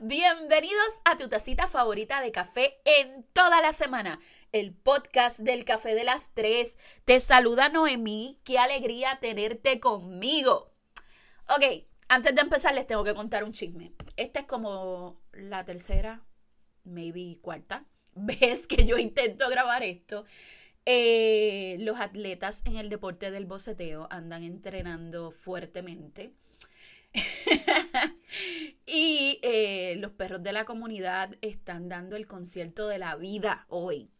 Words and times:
Bienvenidos 0.00 1.00
a 1.04 1.16
tu 1.18 1.28
tacita 1.28 1.66
favorita 1.66 2.22
de 2.22 2.32
café 2.32 2.80
en 2.84 3.24
toda 3.32 3.60
la 3.60 3.72
semana, 3.72 4.20
el 4.52 4.72
podcast 4.72 5.38
del 5.40 5.64
café 5.64 5.94
de 5.94 6.04
las 6.04 6.30
tres. 6.32 6.78
Te 7.04 7.20
saluda 7.20 7.68
Noemí, 7.68 8.40
qué 8.44 8.58
alegría 8.58 9.18
tenerte 9.20 9.80
conmigo. 9.80 10.72
Ok, 11.48 11.84
antes 12.08 12.34
de 12.34 12.40
empezar 12.40 12.74
les 12.74 12.86
tengo 12.86 13.04
que 13.04 13.14
contar 13.14 13.44
un 13.44 13.52
chisme. 13.52 13.92
Esta 14.16 14.40
es 14.40 14.46
como 14.46 15.20
la 15.32 15.64
tercera, 15.64 16.24
maybe 16.84 17.38
cuarta 17.42 17.84
vez 18.14 18.66
que 18.66 18.86
yo 18.86 18.96
intento 18.98 19.48
grabar 19.48 19.82
esto. 19.82 20.24
Eh, 20.86 21.76
los 21.80 22.00
atletas 22.00 22.62
en 22.64 22.76
el 22.76 22.88
deporte 22.88 23.30
del 23.30 23.46
boceteo 23.46 24.08
andan 24.10 24.42
entrenando 24.42 25.32
fuertemente. 25.32 26.32
y 28.86 29.38
eh, 29.42 29.96
los 29.98 30.12
perros 30.12 30.42
de 30.42 30.52
la 30.52 30.64
comunidad 30.64 31.34
están 31.40 31.88
dando 31.88 32.16
el 32.16 32.26
concierto 32.26 32.88
de 32.88 32.98
la 32.98 33.16
vida 33.16 33.66
hoy. 33.68 34.10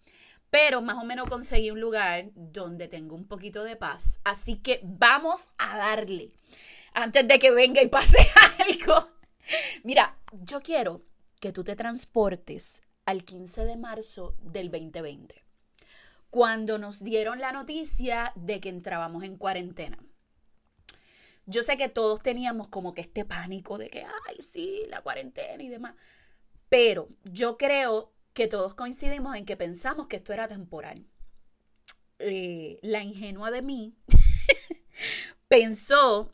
Pero 0.51 0.83
más 0.83 0.97
o 0.97 1.05
menos 1.05 1.29
conseguí 1.29 1.71
un 1.71 1.80
lugar 1.80 2.30
donde 2.35 2.88
tengo 2.88 3.15
un 3.15 3.27
poquito 3.27 3.65
de 3.65 3.77
paz. 3.77 4.21
Así 4.25 4.57
que 4.57 4.80
vamos 4.83 5.52
a 5.57 5.79
darle. 5.79 6.33
Antes 6.93 7.27
de 7.27 7.38
que 7.38 7.51
venga 7.51 7.83
y 7.83 7.88
pase 7.88 8.19
algo. 8.69 9.09
Mira, 9.83 10.19
yo 10.33 10.60
quiero 10.60 11.02
que 11.41 11.52
tú 11.52 11.65
te 11.65 11.74
transportes 11.74 12.83
al 13.07 13.24
15 13.24 13.65
de 13.65 13.77
marzo 13.77 14.37
del 14.43 14.71
2020. 14.71 15.43
Cuando 16.29 16.79
nos 16.79 17.02
dieron 17.02 17.41
la 17.41 17.52
noticia 17.52 18.33
de 18.37 18.60
que 18.60 18.68
entrábamos 18.68 19.24
en 19.24 19.37
cuarentena 19.37 19.99
yo 21.46 21.62
sé 21.62 21.76
que 21.76 21.88
todos 21.88 22.23
teníamos 22.23 22.68
como 22.68 22.95
que 22.95 23.01
este 23.01 23.24
pánico 23.24 23.79
de 23.79 23.90
que, 23.90 24.04
ay, 24.29 24.37
sí, 24.40 24.82
la 24.88 25.01
cuarentena 25.01 25.62
y 25.62 25.68
demás. 25.68 25.95
Pero 26.68 27.09
yo 27.24 27.59
creo 27.59 28.12
que 28.32 28.46
todos 28.49 28.74
coincidimos 28.74 29.37
en 29.37 29.45
que 29.45 29.57
pensamos 29.57 30.07
que 30.07 30.16
esto 30.16 30.32
era 30.32 30.49
temporal. 30.49 31.07
Eh, 32.18 32.79
la 32.82 33.02
ingenua 33.02 33.51
de 33.51 33.62
mí 33.62 33.95
pensó 35.49 36.30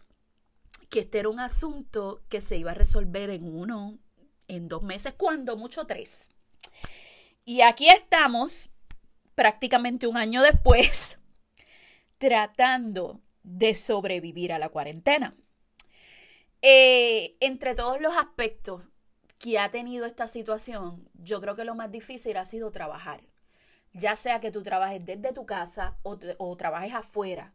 que 0.90 1.00
este 1.00 1.18
era 1.18 1.28
un 1.28 1.40
asunto 1.40 2.22
que 2.28 2.40
se 2.40 2.56
iba 2.56 2.72
a 2.72 2.74
resolver 2.74 3.30
en 3.30 3.44
uno, 3.44 3.98
en 4.46 4.68
dos 4.68 4.82
meses, 4.82 5.14
cuando 5.16 5.56
mucho 5.56 5.86
tres. 5.86 6.30
Y 7.44 7.62
aquí 7.62 7.88
estamos, 7.88 8.70
prácticamente 9.34 10.06
un 10.06 10.18
año 10.18 10.42
después, 10.42 11.18
tratando 12.18 13.20
de 13.48 13.74
sobrevivir 13.74 14.52
a 14.52 14.58
la 14.58 14.68
cuarentena. 14.68 15.34
Eh, 16.60 17.36
entre 17.40 17.74
todos 17.74 18.00
los 18.00 18.16
aspectos 18.16 18.90
que 19.38 19.58
ha 19.58 19.70
tenido 19.70 20.04
esta 20.04 20.28
situación, 20.28 21.08
yo 21.14 21.40
creo 21.40 21.54
que 21.54 21.64
lo 21.64 21.74
más 21.74 21.90
difícil 21.90 22.36
ha 22.36 22.44
sido 22.44 22.70
trabajar. 22.70 23.22
Ya 23.94 24.16
sea 24.16 24.40
que 24.40 24.50
tú 24.50 24.62
trabajes 24.62 25.04
desde 25.04 25.32
tu 25.32 25.46
casa 25.46 25.96
o, 26.02 26.56
trabajes 26.56 26.94
afuera, 26.94 27.54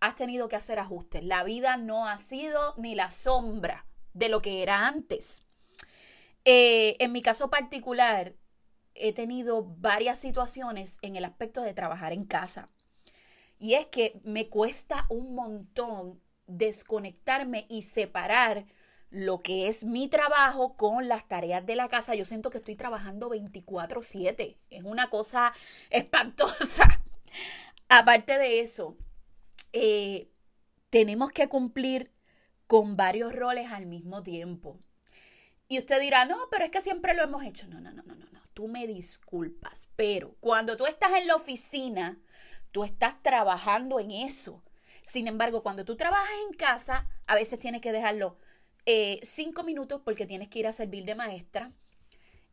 has 0.00 0.14
tenido 0.14 0.48
que 0.48 0.56
hacer 0.56 0.78
ajustes. 0.78 1.24
La 1.24 1.42
vida 1.42 1.76
no 1.76 2.06
ha 2.06 2.18
sido 2.18 2.74
ni 2.76 2.94
la 2.94 3.10
sombra 3.10 3.86
de 4.12 4.28
lo 4.28 4.40
que 4.40 4.62
era 4.62 4.86
antes. 4.86 5.42
Eh, 6.44 6.96
en 7.00 7.10
mi 7.10 7.22
caso 7.22 7.50
particular, 7.50 8.34
he 8.94 9.12
tenido 9.12 9.64
varias 9.64 10.18
situaciones 10.18 10.98
en 11.02 11.16
el 11.16 11.24
aspecto 11.24 11.62
de 11.62 11.74
trabajar 11.74 12.12
en 12.12 12.24
casa. 12.24 12.70
Y 13.64 13.76
es 13.76 13.86
que 13.86 14.20
me 14.24 14.50
cuesta 14.50 15.06
un 15.08 15.34
montón 15.34 16.20
desconectarme 16.46 17.64
y 17.70 17.80
separar 17.80 18.66
lo 19.08 19.40
que 19.40 19.68
es 19.68 19.84
mi 19.84 20.06
trabajo 20.06 20.76
con 20.76 21.08
las 21.08 21.26
tareas 21.26 21.64
de 21.64 21.74
la 21.74 21.88
casa. 21.88 22.14
Yo 22.14 22.26
siento 22.26 22.50
que 22.50 22.58
estoy 22.58 22.76
trabajando 22.76 23.30
24/7. 23.30 24.58
Es 24.68 24.82
una 24.84 25.08
cosa 25.08 25.54
espantosa. 25.90 27.00
Aparte 27.88 28.36
de 28.36 28.60
eso, 28.60 28.98
eh, 29.72 30.28
tenemos 30.90 31.32
que 31.32 31.48
cumplir 31.48 32.12
con 32.66 32.98
varios 32.98 33.34
roles 33.34 33.72
al 33.72 33.86
mismo 33.86 34.22
tiempo. 34.22 34.78
Y 35.68 35.78
usted 35.78 36.02
dirá, 36.02 36.26
no, 36.26 36.36
pero 36.50 36.66
es 36.66 36.70
que 36.70 36.82
siempre 36.82 37.14
lo 37.14 37.22
hemos 37.22 37.42
hecho. 37.42 37.66
No, 37.66 37.80
no, 37.80 37.92
no, 37.92 38.02
no, 38.02 38.14
no, 38.14 38.26
no. 38.30 38.40
Tú 38.52 38.68
me 38.68 38.86
disculpas, 38.86 39.88
pero 39.96 40.36
cuando 40.40 40.76
tú 40.76 40.84
estás 40.84 41.14
en 41.14 41.28
la 41.28 41.36
oficina, 41.36 42.20
Tú 42.74 42.82
estás 42.82 43.22
trabajando 43.22 44.00
en 44.00 44.10
eso. 44.10 44.60
Sin 45.04 45.28
embargo, 45.28 45.62
cuando 45.62 45.84
tú 45.84 45.96
trabajas 45.96 46.34
en 46.48 46.56
casa, 46.56 47.06
a 47.28 47.36
veces 47.36 47.60
tienes 47.60 47.80
que 47.80 47.92
dejarlo 47.92 48.36
eh, 48.84 49.20
cinco 49.22 49.62
minutos 49.62 50.00
porque 50.04 50.26
tienes 50.26 50.48
que 50.48 50.58
ir 50.58 50.66
a 50.66 50.72
servir 50.72 51.04
de 51.04 51.14
maestra. 51.14 51.70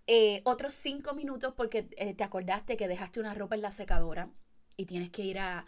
Eh, 0.05 0.43
otros 0.45 0.75
cinco 0.75 1.15
minutos 1.15 1.55
porque 1.57 1.87
eh, 1.97 2.13
te 2.13 2.23
acordaste 2.23 2.77
que 2.77 2.87
dejaste 2.87 3.19
una 3.19 3.33
ropa 3.33 3.55
en 3.55 3.63
la 3.63 3.71
secadora 3.71 4.29
y 4.77 4.85
tienes 4.85 5.09
que 5.09 5.23
ir 5.23 5.39
a, 5.39 5.65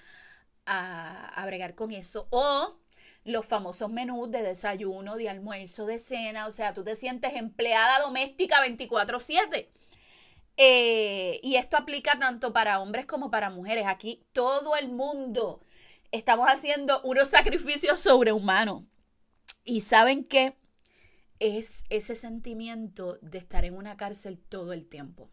a, 0.68 1.30
a 1.30 1.46
bregar 1.48 1.74
con 1.74 1.90
eso. 1.90 2.28
O 2.30 2.78
los 3.24 3.48
famosos 3.48 3.90
menús 3.92 4.30
de 4.30 4.44
desayuno, 4.44 5.16
de 5.16 5.30
almuerzo, 5.30 5.88
de 5.88 5.98
cena. 5.98 6.46
O 6.46 6.52
sea, 6.52 6.76
tú 6.76 6.84
te 6.84 6.96
sientes 6.96 7.34
empleada 7.34 8.02
doméstica 8.02 8.62
24/7. 8.62 9.72
Eh, 10.58 11.40
y 11.42 11.56
esto 11.56 11.78
aplica 11.78 12.18
tanto 12.20 12.54
para 12.54 12.80
hombres 12.80 13.06
como 13.06 13.32
para 13.32 13.50
mujeres. 13.50 13.86
Aquí 13.88 14.26
todo 14.34 14.76
el 14.76 14.90
mundo 14.90 15.62
estamos 16.12 16.48
haciendo 16.48 17.02
unos 17.04 17.30
sacrificios 17.30 18.00
sobrehumanos. 18.00 18.84
Y 19.64 19.82
saben 19.82 20.24
qué? 20.24 20.58
Es 21.40 21.84
ese 21.90 22.16
sentimiento 22.16 23.18
de 23.22 23.40
estar 23.40 23.66
en 23.66 23.76
una 23.76 23.98
cárcel 23.98 24.40
todo 24.40 24.74
el 24.74 24.88
tiempo. 24.88 25.30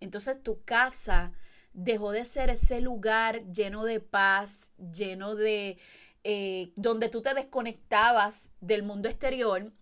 Entonces 0.00 0.42
tu 0.42 0.64
casa 0.64 1.32
dejó 1.72 2.12
de 2.12 2.24
ser 2.24 2.50
ese 2.50 2.80
lugar 2.80 3.44
lleno 3.52 3.84
de 3.84 4.00
paz, 4.00 4.70
lleno 4.76 5.34
de... 5.34 5.78
Eh, 6.22 6.72
donde 6.76 7.08
tú 7.08 7.22
te 7.22 7.32
desconectabas 7.32 8.52
del 8.60 8.82
mundo 8.82 9.08
exterior. 9.08 9.72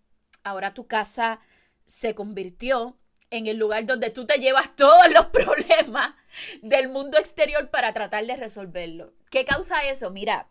Ahora 0.44 0.72
tu 0.72 0.86
casa 0.86 1.40
se 1.84 2.14
convirtió 2.14 2.96
en 3.30 3.46
el 3.46 3.56
lugar 3.56 3.86
donde 3.86 4.10
tú 4.10 4.26
te 4.26 4.38
llevas 4.38 4.74
todos 4.76 5.10
los 5.12 5.26
problemas 5.32 6.14
del 6.62 6.88
mundo 6.88 7.18
exterior 7.18 7.70
para 7.70 7.92
tratar 7.92 8.26
de 8.26 8.36
resolverlo. 8.36 9.12
¿Qué 9.30 9.44
causa 9.44 9.82
eso? 9.88 10.10
Mira, 10.10 10.48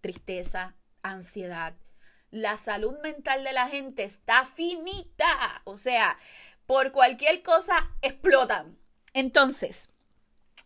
tristeza, 0.00 0.76
ansiedad. 1.02 1.74
La 2.30 2.56
salud 2.56 2.98
mental 3.02 3.44
de 3.44 3.52
la 3.52 3.68
gente 3.68 4.04
está 4.04 4.46
finita. 4.46 5.62
O 5.64 5.76
sea, 5.76 6.18
por 6.66 6.92
cualquier 6.92 7.42
cosa 7.42 7.90
explotan. 8.02 8.78
Entonces, 9.12 9.88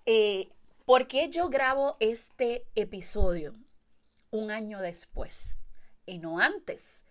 eh, 0.06 0.48
¿por 0.84 1.06
qué 1.06 1.28
yo 1.28 1.48
grabo 1.48 1.96
este 2.00 2.66
episodio 2.74 3.54
un 4.30 4.50
año 4.50 4.80
después 4.80 5.58
y 6.06 6.18
no 6.18 6.40
antes? 6.40 7.06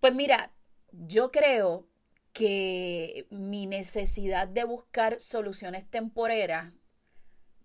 Pues 0.00 0.14
mira, 0.14 0.52
yo 0.90 1.30
creo 1.30 1.86
que 2.32 3.26
mi 3.30 3.66
necesidad 3.66 4.48
de 4.48 4.64
buscar 4.64 5.20
soluciones 5.20 5.88
temporeras 5.88 6.72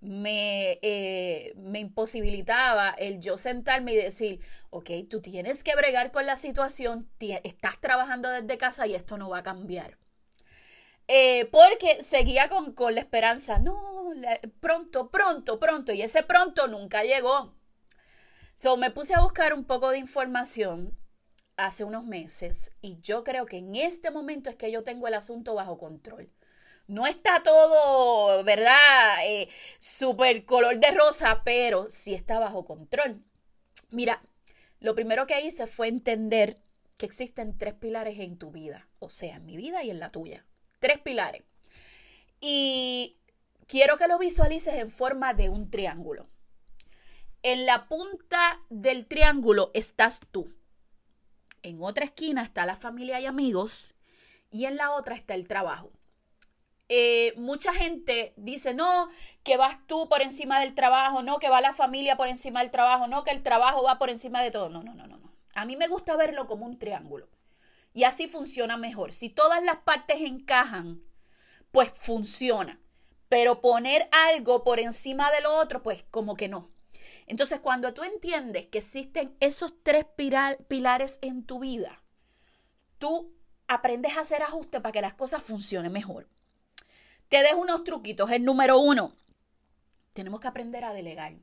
me, 0.01 0.79
eh, 0.81 1.53
me, 1.57 1.79
imposibilitaba 1.79 2.89
el 2.97 3.19
yo 3.19 3.37
sentarme 3.37 3.93
y 3.93 3.97
decir, 3.97 4.39
ok, 4.69 4.89
tú 5.09 5.21
tienes 5.21 5.63
que 5.63 5.75
bregar 5.75 6.11
con 6.11 6.25
la 6.25 6.35
situación, 6.35 7.09
estás 7.19 7.79
trabajando 7.79 8.29
desde 8.29 8.57
casa 8.57 8.87
y 8.87 8.95
esto 8.95 9.17
no 9.17 9.29
va 9.29 9.39
a 9.39 9.43
cambiar. 9.43 9.97
Eh, 11.07 11.45
porque 11.51 12.01
seguía 12.01 12.49
con, 12.49 12.73
con, 12.73 12.93
la 12.93 13.01
esperanza, 13.01 13.59
no, 13.59 14.11
pronto, 14.59 15.09
pronto, 15.09 15.59
pronto, 15.59 15.93
y 15.93 16.01
ese 16.01 16.23
pronto 16.23 16.67
nunca 16.67 17.03
llegó. 17.03 17.55
So 18.55 18.75
me 18.75 18.91
puse 18.91 19.13
a 19.13 19.21
buscar 19.21 19.53
un 19.53 19.63
poco 19.65 19.89
de 19.91 19.99
información 19.99 20.97
hace 21.57 21.83
unos 21.83 22.05
meses 22.05 22.71
y 22.81 22.99
yo 23.01 23.23
creo 23.23 23.45
que 23.45 23.57
en 23.57 23.75
este 23.75 24.11
momento 24.11 24.49
es 24.49 24.55
que 24.55 24.71
yo 24.71 24.83
tengo 24.83 25.07
el 25.07 25.15
asunto 25.15 25.55
bajo 25.55 25.77
control. 25.77 26.31
No 26.87 27.05
está 27.05 27.43
todo, 27.43 28.43
¿verdad? 28.45 29.17
Eh, 29.25 29.49
súper 29.79 30.45
color 30.45 30.79
de 30.79 30.91
rosa, 30.91 31.41
pero 31.43 31.89
sí 31.89 32.13
está 32.13 32.39
bajo 32.39 32.63
control. 32.63 33.21
Mira, 33.89 34.21
lo 34.79 34.95
primero 34.95 35.27
que 35.27 35.41
hice 35.41 35.67
fue 35.67 35.89
entender 35.89 36.61
que 36.97 37.05
existen 37.05 37.57
tres 37.57 37.73
pilares 37.73 38.19
en 38.19 38.37
tu 38.37 38.51
vida, 38.51 38.87
o 38.99 39.09
sea, 39.09 39.35
en 39.35 39.45
mi 39.45 39.57
vida 39.57 39.83
y 39.83 39.89
en 39.89 39.99
la 39.99 40.11
tuya. 40.11 40.45
Tres 40.79 40.99
pilares. 40.99 41.43
Y 42.39 43.17
quiero 43.67 43.97
que 43.97 44.07
lo 44.07 44.17
visualices 44.17 44.75
en 44.75 44.91
forma 44.91 45.33
de 45.33 45.49
un 45.49 45.69
triángulo. 45.69 46.29
En 47.43 47.65
la 47.65 47.87
punta 47.87 48.61
del 48.69 49.07
triángulo 49.07 49.71
estás 49.73 50.21
tú. 50.31 50.56
En 51.67 51.81
otra 51.81 52.05
esquina 52.05 52.43
está 52.43 52.65
la 52.65 52.75
familia 52.75 53.19
y 53.19 53.25
amigos 53.25 53.95
y 54.51 54.65
en 54.65 54.77
la 54.77 54.91
otra 54.91 55.15
está 55.15 55.33
el 55.33 55.47
trabajo. 55.47 55.91
Eh, 56.89 57.33
mucha 57.35 57.73
gente 57.73 58.33
dice, 58.37 58.73
no, 58.73 59.09
que 59.43 59.57
vas 59.57 59.77
tú 59.87 60.07
por 60.07 60.21
encima 60.21 60.61
del 60.61 60.73
trabajo, 60.73 61.21
no, 61.21 61.39
que 61.39 61.49
va 61.49 61.59
la 61.59 61.73
familia 61.73 62.15
por 62.15 62.29
encima 62.29 62.61
del 62.61 62.71
trabajo, 62.71 63.07
no, 63.07 63.25
que 63.25 63.31
el 63.31 63.43
trabajo 63.43 63.83
va 63.83 63.99
por 63.99 64.09
encima 64.09 64.41
de 64.41 64.51
todo. 64.51 64.69
No, 64.69 64.83
no, 64.83 64.93
no, 64.93 65.07
no. 65.07 65.17
no. 65.17 65.33
A 65.53 65.65
mí 65.65 65.75
me 65.75 65.87
gusta 65.87 66.15
verlo 66.15 66.47
como 66.47 66.65
un 66.65 66.79
triángulo. 66.79 67.27
Y 67.93 68.05
así 68.05 68.27
funciona 68.27 68.77
mejor. 68.77 69.11
Si 69.11 69.29
todas 69.29 69.61
las 69.63 69.77
partes 69.77 70.21
encajan, 70.21 71.01
pues 71.71 71.91
funciona. 71.95 72.79
Pero 73.27 73.59
poner 73.59 74.07
algo 74.29 74.63
por 74.63 74.79
encima 74.79 75.31
de 75.31 75.41
lo 75.41 75.53
otro, 75.57 75.83
pues 75.83 76.05
como 76.11 76.35
que 76.35 76.47
no. 76.47 76.69
Entonces, 77.27 77.59
cuando 77.59 77.93
tú 77.93 78.03
entiendes 78.03 78.67
que 78.67 78.77
existen 78.79 79.35
esos 79.41 79.73
tres 79.83 80.05
pilares 80.67 81.19
en 81.21 81.45
tu 81.45 81.59
vida, 81.59 82.01
tú 82.97 83.33
aprendes 83.67 84.15
a 84.15 84.21
hacer 84.21 84.41
ajustes 84.41 84.81
para 84.81 84.93
que 84.93 85.01
las 85.01 85.13
cosas 85.13 85.43
funcionen 85.43 85.91
mejor. 85.91 86.27
Te 87.27 87.43
dejo 87.43 87.57
unos 87.57 87.83
truquitos. 87.83 88.31
El 88.31 88.45
número 88.45 88.79
uno, 88.79 89.13
tenemos 90.13 90.39
que 90.39 90.47
aprender 90.47 90.85
a 90.85 90.93
delegar. 90.93 91.35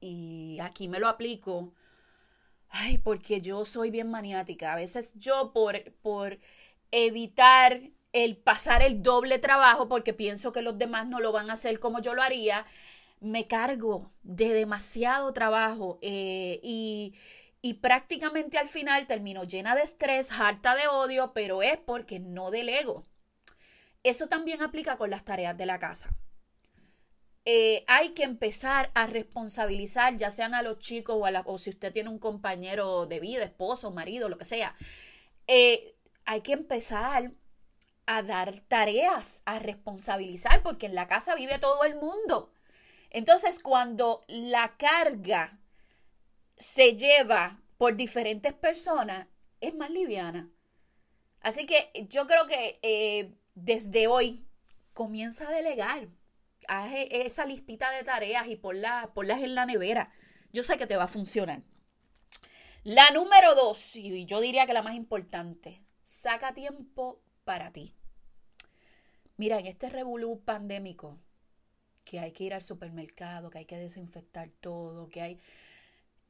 Y 0.00 0.58
aquí 0.60 0.86
me 0.86 1.00
lo 1.00 1.08
aplico. 1.08 1.72
Ay, 2.68 2.98
porque 2.98 3.40
yo 3.40 3.64
soy 3.64 3.90
bien 3.90 4.10
maniática. 4.10 4.74
A 4.74 4.76
veces 4.76 5.14
yo 5.16 5.52
por, 5.54 5.92
por 6.02 6.38
evitar 6.90 7.80
el 8.12 8.36
pasar 8.36 8.82
el 8.82 9.02
doble 9.02 9.38
trabajo, 9.38 9.88
porque 9.88 10.12
pienso 10.12 10.52
que 10.52 10.60
los 10.60 10.76
demás 10.76 11.06
no 11.06 11.20
lo 11.20 11.32
van 11.32 11.48
a 11.48 11.54
hacer 11.54 11.80
como 11.80 12.00
yo 12.00 12.14
lo 12.14 12.22
haría, 12.22 12.66
me 13.20 13.46
cargo 13.46 14.12
de 14.22 14.52
demasiado 14.52 15.32
trabajo 15.32 15.98
eh, 16.02 16.60
y, 16.62 17.14
y 17.62 17.74
prácticamente 17.74 18.58
al 18.58 18.68
final 18.68 19.06
termino 19.06 19.44
llena 19.44 19.74
de 19.74 19.82
estrés, 19.82 20.30
harta 20.32 20.74
de 20.76 20.88
odio, 20.88 21.32
pero 21.34 21.62
es 21.62 21.76
porque 21.78 22.20
no 22.20 22.50
delego. 22.50 23.04
Eso 24.02 24.28
también 24.28 24.62
aplica 24.62 24.96
con 24.96 25.10
las 25.10 25.24
tareas 25.24 25.56
de 25.56 25.66
la 25.66 25.78
casa. 25.78 26.10
Eh, 27.44 27.84
hay 27.88 28.10
que 28.10 28.24
empezar 28.24 28.90
a 28.94 29.06
responsabilizar, 29.06 30.16
ya 30.16 30.30
sean 30.30 30.54
a 30.54 30.62
los 30.62 30.78
chicos 30.80 31.16
o, 31.18 31.26
a 31.26 31.42
o 31.46 31.56
si 31.58 31.70
usted 31.70 31.92
tiene 31.92 32.10
un 32.10 32.18
compañero 32.18 33.06
de 33.06 33.20
vida, 33.20 33.44
esposo, 33.44 33.90
marido, 33.90 34.28
lo 34.28 34.36
que 34.36 34.44
sea. 34.44 34.76
Eh, 35.46 35.94
hay 36.26 36.42
que 36.42 36.52
empezar 36.52 37.32
a 38.06 38.22
dar 38.22 38.60
tareas, 38.68 39.42
a 39.46 39.58
responsabilizar, 39.60 40.62
porque 40.62 40.86
en 40.86 40.94
la 40.94 41.08
casa 41.08 41.34
vive 41.34 41.58
todo 41.58 41.84
el 41.84 41.94
mundo. 41.96 42.52
Entonces, 43.10 43.60
cuando 43.60 44.24
la 44.28 44.76
carga 44.76 45.58
se 46.56 46.96
lleva 46.96 47.62
por 47.76 47.96
diferentes 47.96 48.52
personas, 48.52 49.26
es 49.60 49.74
más 49.74 49.90
liviana. 49.90 50.50
Así 51.40 51.66
que 51.66 51.90
yo 52.08 52.26
creo 52.26 52.46
que 52.46 52.78
eh, 52.82 53.34
desde 53.54 54.06
hoy 54.08 54.46
comienza 54.92 55.48
a 55.48 55.52
delegar. 55.52 56.08
Haz 56.66 56.92
e, 56.92 57.26
esa 57.26 57.46
listita 57.46 57.90
de 57.92 58.02
tareas 58.02 58.46
y 58.48 58.56
ponlas, 58.56 59.06
ponlas 59.08 59.42
en 59.42 59.54
la 59.54 59.64
nevera. 59.64 60.12
Yo 60.52 60.62
sé 60.62 60.76
que 60.76 60.86
te 60.86 60.96
va 60.96 61.04
a 61.04 61.08
funcionar. 61.08 61.62
La 62.82 63.10
número 63.10 63.54
dos, 63.54 63.96
y 63.96 64.24
yo 64.26 64.40
diría 64.40 64.66
que 64.66 64.72
la 64.72 64.82
más 64.82 64.94
importante, 64.94 65.84
saca 66.02 66.54
tiempo 66.54 67.22
para 67.44 67.72
ti. 67.72 67.94
Mira, 69.36 69.58
en 69.58 69.66
este 69.66 69.88
revolú 69.88 70.42
pandémico, 70.44 71.18
que 72.08 72.20
hay 72.20 72.32
que 72.32 72.44
ir 72.44 72.54
al 72.54 72.62
supermercado, 72.62 73.50
que 73.50 73.58
hay 73.58 73.64
que 73.66 73.76
desinfectar 73.76 74.48
todo, 74.60 75.10
que 75.10 75.20
hay... 75.20 75.38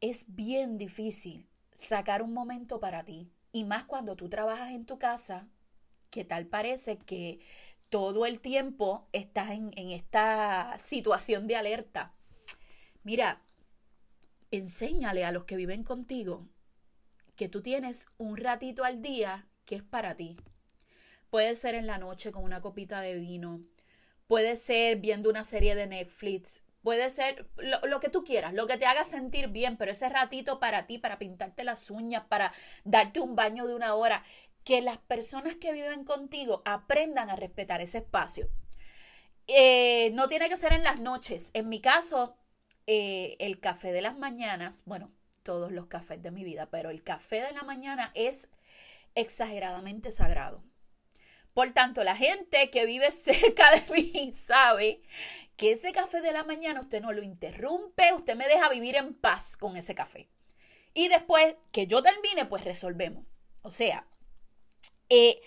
Es 0.00 0.24
bien 0.26 0.76
difícil 0.76 1.46
sacar 1.72 2.20
un 2.20 2.34
momento 2.34 2.80
para 2.80 3.04
ti. 3.04 3.30
Y 3.52 3.62
más 3.62 3.84
cuando 3.84 4.16
tú 4.16 4.28
trabajas 4.28 4.72
en 4.72 4.86
tu 4.86 4.98
casa, 4.98 5.46
que 6.10 6.24
tal 6.24 6.46
parece 6.46 6.98
que 6.98 7.38
todo 7.90 8.26
el 8.26 8.40
tiempo 8.40 9.06
estás 9.12 9.50
en, 9.50 9.70
en 9.76 9.90
esta 9.90 10.76
situación 10.80 11.46
de 11.46 11.54
alerta. 11.54 12.12
Mira, 13.04 13.40
enséñale 14.50 15.24
a 15.24 15.30
los 15.30 15.44
que 15.44 15.56
viven 15.56 15.84
contigo 15.84 16.48
que 17.36 17.48
tú 17.48 17.62
tienes 17.62 18.08
un 18.18 18.36
ratito 18.36 18.82
al 18.82 19.00
día 19.00 19.46
que 19.64 19.76
es 19.76 19.84
para 19.84 20.16
ti. 20.16 20.36
Puede 21.30 21.54
ser 21.54 21.76
en 21.76 21.86
la 21.86 21.98
noche 21.98 22.32
con 22.32 22.42
una 22.42 22.60
copita 22.60 23.00
de 23.00 23.14
vino, 23.14 23.60
puede 24.28 24.54
ser 24.54 24.98
viendo 24.98 25.28
una 25.28 25.42
serie 25.42 25.74
de 25.74 25.88
Netflix, 25.88 26.62
puede 26.82 27.10
ser 27.10 27.48
lo, 27.56 27.98
que 27.98 28.10
tú 28.10 28.24
quieras, 28.24 28.54
lo 28.54 28.66
que 28.66 28.76
te 28.76 28.86
haga 28.86 29.02
sentir 29.02 29.48
bien, 29.48 29.76
pero 29.76 29.90
ese 29.90 30.08
ratito 30.08 30.60
para 30.60 30.86
ti, 30.86 30.98
para 30.98 31.18
pintarte 31.18 31.64
las 31.64 31.90
uñas, 31.90 32.24
para 32.28 32.52
darte 32.84 33.20
un 33.20 33.34
baño 33.34 33.66
de 33.66 33.74
una 33.74 33.94
hora, 33.94 34.22
que 34.64 34.82
las 34.82 34.98
personas 34.98 35.56
que 35.56 35.72
viven 35.72 36.04
contigo 36.04 36.62
aprendan 36.64 37.30
a 37.30 37.36
respetar 37.36 37.80
ese 37.80 37.98
espacio. 37.98 38.48
Eh, 39.46 40.10
no 40.12 40.28
tiene 40.28 40.48
que 40.50 40.58
ser 40.58 40.74
en 40.74 40.84
las 40.84 41.00
noches. 41.00 41.50
En 41.54 41.70
mi 41.70 41.80
caso, 41.80 42.36
eh, 42.86 43.36
el 43.40 43.60
café 43.60 43.92
de 43.92 44.02
las 44.02 44.18
mañanas, 44.18 44.82
bueno, 44.84 45.10
todos 45.42 45.72
los 45.72 45.86
cafés 45.86 46.22
de 46.22 46.30
mi 46.30 46.44
vida, 46.44 46.68
pero 46.70 46.90
el 46.90 47.02
café 47.02 47.40
de 47.40 47.52
la 47.52 47.62
mañana 47.62 48.12
es 48.14 48.50
exageradamente 49.14 50.10
sagrado. 50.10 50.62
Por 51.58 51.72
tanto, 51.72 52.04
la 52.04 52.14
gente 52.14 52.70
que 52.70 52.86
vive 52.86 53.10
cerca 53.10 53.68
de 53.72 53.92
mí 53.92 54.30
sabe 54.32 55.02
que 55.56 55.72
ese 55.72 55.90
café 55.90 56.20
de 56.20 56.30
la 56.30 56.44
mañana 56.44 56.78
usted 56.78 57.02
no 57.02 57.10
lo 57.10 57.20
interrumpe, 57.20 58.12
usted 58.12 58.36
me 58.36 58.46
deja 58.46 58.68
vivir 58.68 58.94
en 58.94 59.12
paz 59.12 59.56
con 59.56 59.76
ese 59.76 59.92
café. 59.92 60.28
Y 60.94 61.08
después 61.08 61.56
que 61.72 61.88
yo 61.88 62.00
termine, 62.00 62.44
pues 62.44 62.62
resolvemos. 62.62 63.24
O 63.62 63.72
sea, 63.72 64.06
eh, 65.08 65.40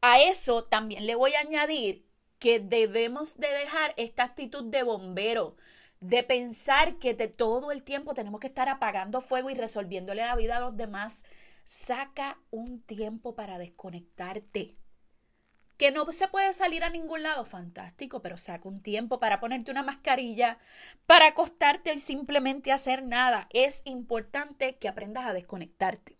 a 0.00 0.22
eso 0.22 0.64
también 0.64 1.04
le 1.06 1.16
voy 1.16 1.34
a 1.34 1.40
añadir 1.40 2.08
que 2.38 2.58
debemos 2.58 3.36
de 3.36 3.48
dejar 3.48 3.92
esta 3.98 4.24
actitud 4.24 4.64
de 4.70 4.84
bombero, 4.84 5.58
de 6.00 6.22
pensar 6.22 6.98
que 6.98 7.12
de 7.12 7.28
todo 7.28 7.72
el 7.72 7.82
tiempo 7.82 8.14
tenemos 8.14 8.40
que 8.40 8.46
estar 8.46 8.70
apagando 8.70 9.20
fuego 9.20 9.50
y 9.50 9.54
resolviéndole 9.54 10.22
la 10.22 10.34
vida 10.34 10.56
a 10.56 10.60
los 10.60 10.78
demás. 10.78 11.26
Saca 11.64 12.40
un 12.50 12.80
tiempo 12.80 13.34
para 13.34 13.58
desconectarte 13.58 14.78
que 15.82 15.90
no 15.90 16.12
se 16.12 16.28
puede 16.28 16.52
salir 16.52 16.84
a 16.84 16.90
ningún 16.90 17.24
lado, 17.24 17.44
fantástico, 17.44 18.22
pero 18.22 18.36
saca 18.36 18.68
un 18.68 18.80
tiempo 18.80 19.18
para 19.18 19.40
ponerte 19.40 19.72
una 19.72 19.82
mascarilla, 19.82 20.58
para 21.06 21.26
acostarte 21.26 21.92
y 21.92 21.98
simplemente 21.98 22.70
hacer 22.70 23.02
nada. 23.02 23.48
Es 23.50 23.82
importante 23.84 24.76
que 24.76 24.86
aprendas 24.86 25.26
a 25.26 25.32
desconectarte. 25.32 26.16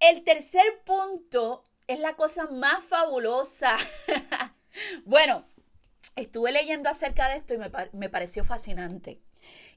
El 0.00 0.24
tercer 0.24 0.64
punto 0.86 1.62
es 1.86 1.98
la 2.00 2.16
cosa 2.16 2.46
más 2.46 2.82
fabulosa. 2.82 3.76
bueno, 5.04 5.44
estuve 6.16 6.52
leyendo 6.52 6.88
acerca 6.88 7.28
de 7.28 7.36
esto 7.36 7.52
y 7.52 7.58
me, 7.58 7.70
me 7.92 8.08
pareció 8.08 8.44
fascinante. 8.44 9.20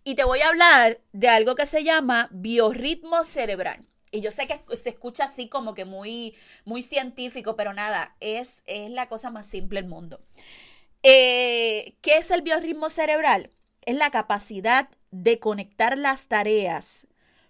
Y 0.05 0.15
te 0.15 0.23
voy 0.23 0.39
a 0.39 0.47
hablar 0.47 1.01
de 1.11 1.27
algo 1.27 1.55
que 1.55 1.65
se 1.65 1.83
llama 1.83 2.29
biorritmo 2.31 3.25
cerebral. 3.25 3.85
Y 4.15 4.21
yo 4.21 4.31
sé 4.31 4.47
que 4.47 4.61
se 4.77 4.89
escucha 4.89 5.25
así 5.25 5.49
como 5.49 5.73
que 5.73 5.83
muy, 5.83 6.35
muy 6.63 6.81
científico, 6.81 7.57
pero 7.57 7.73
nada, 7.73 8.15
es, 8.21 8.63
es 8.65 8.89
la 8.89 9.09
cosa 9.09 9.29
más 9.29 9.45
simple 9.45 9.81
del 9.81 9.89
mundo. 9.89 10.21
Eh, 11.03 11.97
¿Qué 12.01 12.17
es 12.17 12.31
el 12.31 12.41
biorritmo 12.41 12.89
cerebral? 12.89 13.49
Es 13.81 13.95
la 13.95 14.11
capacidad 14.11 14.89
de 15.11 15.39
conectar 15.39 15.97
las 15.97 16.27
tareas 16.27 17.07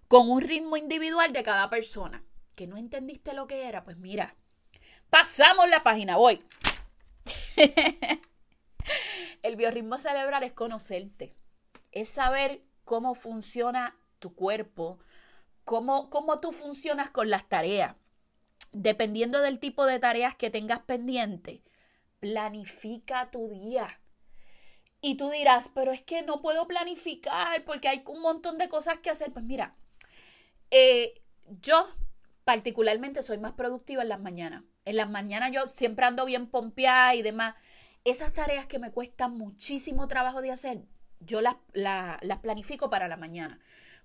con 0.07 0.29
un 0.29 0.41
ritmo 0.41 0.75
individual 0.75 1.33
de 1.33 1.43
cada 1.43 1.69
persona. 1.69 2.23
¿Que 2.55 2.65
no 2.65 2.77
entendiste 2.77 3.33
lo 3.33 3.45
que 3.45 3.67
era? 3.67 3.83
Pues 3.83 3.97
mira, 3.97 4.35
pasamos 5.11 5.69
la 5.69 5.83
página, 5.83 6.17
voy. 6.17 6.43
el 9.43 9.55
biorritmo 9.55 9.97
cerebral 9.99 10.43
es 10.43 10.53
conocerte, 10.53 11.35
es 11.91 12.09
saber 12.09 12.61
cómo 12.83 13.13
funciona 13.13 13.95
tu 14.19 14.33
cuerpo, 14.33 14.99
cómo, 15.65 16.39
tú 16.39 16.51
funcionas 16.51 17.09
con 17.09 17.29
las 17.29 17.49
tareas. 17.49 17.95
Dependiendo 18.71 19.41
del 19.41 19.59
tipo 19.59 19.85
de 19.85 19.99
tareas 19.99 20.35
que 20.35 20.49
tengas 20.49 20.79
pendiente, 20.79 21.63
planifica 22.19 23.31
tu 23.31 23.49
día. 23.49 23.99
Y 25.01 25.17
tú 25.17 25.29
dirás, 25.29 25.69
pero 25.73 25.91
es 25.91 26.01
que 26.01 26.21
no 26.23 26.41
puedo 26.41 26.67
planificar 26.67 27.63
porque 27.65 27.89
hay 27.89 28.03
un 28.07 28.21
montón 28.21 28.57
de 28.57 28.69
cosas 28.69 28.97
que 28.99 29.09
hacer. 29.09 29.31
Pues 29.31 29.45
mira, 29.45 29.75
eh, 30.71 31.21
yo 31.61 31.89
particularmente 32.43 33.23
soy 33.23 33.37
más 33.37 33.53
productiva 33.53 34.03
en 34.03 34.09
las 34.09 34.19
mañanas. 34.19 34.63
En 34.85 34.97
las 34.97 35.09
mañanas 35.09 35.51
yo 35.51 35.67
siempre 35.67 36.05
ando 36.05 36.25
bien 36.25 36.47
pompeada 36.47 37.15
y 37.15 37.21
demás. 37.21 37.55
Esas 38.03 38.33
tareas 38.33 38.67
que 38.67 38.79
me 38.79 38.91
cuestan 38.91 39.37
muchísimo 39.37 40.07
trabajo 40.07 40.41
de 40.41 40.51
hacer, 40.51 40.83
yo 41.21 41.41
las, 41.41 41.55
las 41.73 42.39
planifico 42.39 42.89
para 42.91 43.07
la 43.07 43.17
mañana 43.17 43.59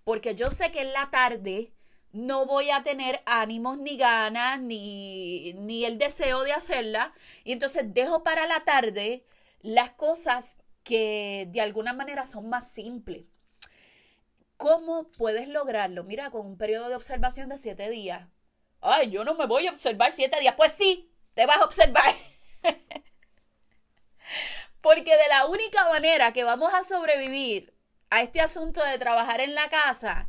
porque 0.05 0.35
yo 0.35 0.51
sé 0.51 0.73
que 0.73 0.83
en 0.83 0.93
la 0.93 1.11
tarde 1.11 1.73
no 2.13 2.47
voy 2.47 2.71
a 2.71 2.83
tener 2.83 3.23
ánimos 3.27 3.79
ni 3.79 3.97
ganas 3.97 4.61
ni, 4.61 5.53
ni 5.55 5.85
el 5.85 5.99
deseo 5.99 6.43
de 6.43 6.53
hacerla 6.53 7.15
y 7.45 7.53
entonces 7.53 7.85
dejo 7.95 8.23
para 8.23 8.47
la 8.47 8.65
tarde 8.65 9.25
las 9.63 9.91
cosas 9.91 10.57
que 10.83 11.47
de 11.51 11.61
alguna 11.61 11.93
manera 11.93 12.25
son 12.25 12.49
más 12.49 12.71
simples. 12.71 13.25
¿Cómo 14.57 15.11
puedes 15.13 15.49
lograrlo? 15.49 16.05
Mira, 16.05 16.31
con 16.31 16.47
un 16.47 16.59
periodo 16.59 16.89
de 16.89 16.97
observación 16.97 17.49
de 17.49 17.57
siete 17.57 17.89
días. 17.89 18.29
Ay, 18.81 19.11
yo 19.11 19.25
no 19.25 19.35
me 19.35 19.47
voy 19.47 19.67
a 19.67 19.71
observar 19.71 20.13
siete 20.13 20.39
días. 20.41 20.55
Pues 20.57 20.73
sí, 20.73 21.11
te 21.35 21.47
vas 21.47 21.59
a 21.59 21.65
observar. 21.65 22.15
Porque 24.81 25.17
de 25.17 25.29
la 25.29 25.47
única 25.47 25.85
manera 25.85 26.33
que 26.33 26.45
vamos 26.45 26.73
a 26.75 26.83
sobrevivir 26.83 27.73
a 28.11 28.23
este 28.23 28.41
asunto 28.41 28.85
de 28.85 28.99
trabajar 28.99 29.41
en 29.41 29.55
la 29.55 29.69
casa 29.69 30.29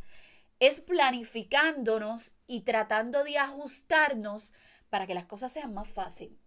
es 0.60 0.80
planificándonos 0.80 2.36
y 2.46 2.60
tratando 2.60 3.24
de 3.24 3.38
ajustarnos 3.38 4.54
para 4.90 5.06
que 5.06 5.14
las 5.14 5.26
cosas 5.26 5.52
sean 5.52 5.74
más 5.74 5.88
fáciles. 5.88 6.38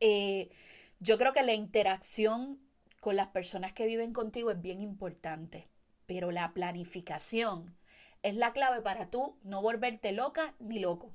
Eh, 0.00 0.50
yo 0.98 1.18
creo 1.18 1.32
que 1.32 1.44
la 1.44 1.54
interacción 1.54 2.60
con 3.00 3.14
las 3.14 3.28
personas 3.28 3.72
que 3.72 3.86
viven 3.86 4.12
contigo 4.12 4.50
es 4.50 4.60
bien 4.60 4.80
importante, 4.80 5.68
pero 6.06 6.32
la 6.32 6.52
planificación 6.52 7.76
es 8.22 8.34
la 8.34 8.52
clave 8.52 8.82
para 8.82 9.10
tú 9.10 9.38
no 9.42 9.62
volverte 9.62 10.10
loca 10.10 10.54
ni 10.58 10.80
loco. 10.80 11.14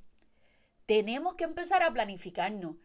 Tenemos 0.86 1.34
que 1.34 1.44
empezar 1.44 1.82
a 1.82 1.92
planificarnos, 1.92 2.76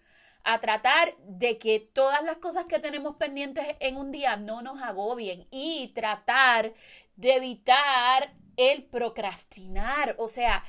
a 0.44 0.60
tratar 0.60 1.16
de 1.20 1.58
que 1.58 1.80
todas 1.80 2.24
las 2.24 2.38
cosas 2.38 2.66
que 2.66 2.80
tenemos 2.80 3.16
pendientes 3.18 3.66
en 3.80 3.98
un 3.98 4.12
día 4.12 4.38
no 4.38 4.62
nos 4.62 4.82
agobien 4.82 5.48
y 5.52 5.92
tratar 5.94 6.74
de 7.16 7.36
evitar 7.36 8.34
el 8.58 8.84
procrastinar, 8.84 10.16
o 10.18 10.28
sea, 10.28 10.64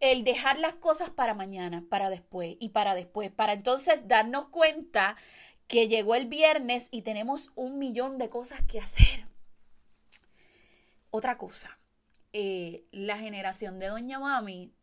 el 0.00 0.24
dejar 0.24 0.58
las 0.58 0.74
cosas 0.74 1.10
para 1.10 1.34
mañana, 1.34 1.84
para 1.88 2.10
después 2.10 2.56
y 2.60 2.70
para 2.70 2.94
después, 2.94 3.30
para 3.30 3.54
entonces 3.54 4.06
darnos 4.06 4.48
cuenta 4.48 5.16
que 5.66 5.88
llegó 5.88 6.14
el 6.14 6.26
viernes 6.26 6.88
y 6.90 7.02
tenemos 7.02 7.52
un 7.54 7.78
millón 7.78 8.18
de 8.18 8.28
cosas 8.28 8.60
que 8.68 8.80
hacer. 8.80 9.26
Otra 11.10 11.38
cosa, 11.38 11.78
eh, 12.32 12.84
la 12.90 13.16
generación 13.16 13.78
de 13.78 13.86
Doña 13.86 14.18
Mami 14.18 14.74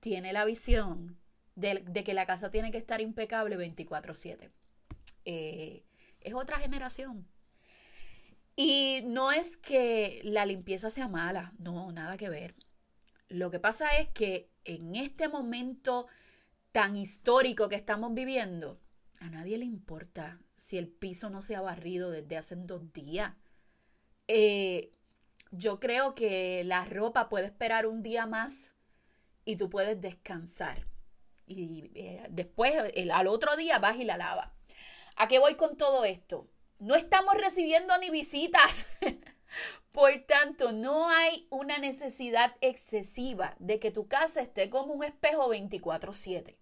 tiene 0.00 0.32
la 0.32 0.44
visión 0.44 1.21
de, 1.54 2.04
que 2.04 2.14
la 2.14 2.26
casa 2.26 2.50
tiene 2.50 2.70
que 2.70 2.78
estar 2.78 3.00
impecable 3.00 3.56
24/7. 3.56 4.50
Eh, 5.24 5.84
es 6.20 6.34
otra 6.34 6.58
generación. 6.58 7.26
Y 8.54 9.00
no 9.06 9.32
es 9.32 9.56
que 9.56 10.20
la 10.24 10.44
limpieza 10.44 10.90
sea 10.90 11.08
mala, 11.08 11.52
no, 11.58 11.90
nada 11.92 12.16
que 12.16 12.28
ver. 12.28 12.54
Lo 13.28 13.50
que 13.50 13.58
pasa 13.58 13.96
es 13.98 14.08
que 14.08 14.50
en 14.64 14.94
este 14.94 15.28
momento 15.28 16.06
tan 16.70 16.96
histórico 16.96 17.68
que 17.68 17.76
estamos 17.76 18.12
viviendo, 18.14 18.80
a 19.20 19.30
nadie 19.30 19.58
le 19.58 19.64
importa 19.64 20.40
si 20.54 20.78
el 20.78 20.88
piso 20.88 21.30
no 21.30 21.42
se 21.42 21.56
ha 21.56 21.60
barrido 21.60 22.10
desde 22.10 22.36
hace 22.36 22.56
dos 22.56 22.92
días. 22.92 23.32
Eh, 24.28 24.92
yo 25.50 25.80
creo 25.80 26.14
que 26.14 26.64
la 26.64 26.84
ropa 26.84 27.28
puede 27.28 27.46
esperar 27.46 27.86
un 27.86 28.02
día 28.02 28.26
más 28.26 28.74
y 29.44 29.56
tú 29.56 29.70
puedes 29.70 30.00
descansar. 30.00 30.86
Y 31.46 31.90
eh, 31.94 32.26
después, 32.30 32.74
al 33.12 33.26
otro 33.28 33.56
día, 33.56 33.78
vas 33.78 33.96
y 33.96 34.04
la 34.04 34.16
lavas. 34.16 34.48
¿A 35.16 35.28
qué 35.28 35.38
voy 35.38 35.56
con 35.56 35.76
todo 35.76 36.04
esto? 36.04 36.48
No 36.78 36.94
estamos 36.94 37.34
recibiendo 37.34 37.96
ni 37.98 38.10
visitas. 38.10 38.88
Por 39.92 40.24
tanto, 40.26 40.72
no 40.72 41.08
hay 41.10 41.46
una 41.50 41.78
necesidad 41.78 42.56
excesiva 42.60 43.54
de 43.58 43.78
que 43.78 43.90
tu 43.90 44.08
casa 44.08 44.40
esté 44.40 44.70
como 44.70 44.94
un 44.94 45.04
espejo 45.04 45.48
24/7. 45.48 46.56